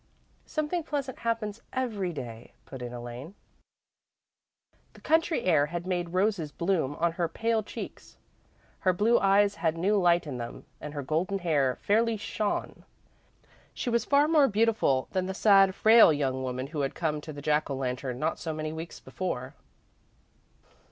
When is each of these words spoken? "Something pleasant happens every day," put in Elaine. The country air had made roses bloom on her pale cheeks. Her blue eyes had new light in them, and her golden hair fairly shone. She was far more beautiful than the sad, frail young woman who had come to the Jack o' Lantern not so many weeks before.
"Something 0.47 0.81
pleasant 0.81 1.19
happens 1.19 1.61
every 1.71 2.11
day," 2.11 2.53
put 2.65 2.81
in 2.81 2.91
Elaine. 2.91 3.35
The 4.93 5.01
country 5.01 5.43
air 5.43 5.67
had 5.67 5.85
made 5.85 6.09
roses 6.09 6.51
bloom 6.51 6.95
on 6.95 7.11
her 7.11 7.27
pale 7.27 7.61
cheeks. 7.61 8.17
Her 8.79 8.93
blue 8.93 9.19
eyes 9.19 9.57
had 9.57 9.77
new 9.77 9.95
light 10.01 10.25
in 10.25 10.37
them, 10.39 10.65
and 10.81 10.95
her 10.95 11.03
golden 11.03 11.37
hair 11.37 11.75
fairly 11.83 12.17
shone. 12.17 12.83
She 13.75 13.91
was 13.91 14.03
far 14.03 14.27
more 14.27 14.47
beautiful 14.47 15.07
than 15.11 15.27
the 15.27 15.35
sad, 15.35 15.75
frail 15.75 16.11
young 16.11 16.41
woman 16.41 16.65
who 16.73 16.81
had 16.81 16.95
come 16.95 17.21
to 17.21 17.31
the 17.31 17.39
Jack 17.39 17.69
o' 17.69 17.75
Lantern 17.75 18.17
not 18.17 18.39
so 18.39 18.53
many 18.53 18.73
weeks 18.73 18.99
before. 18.99 19.53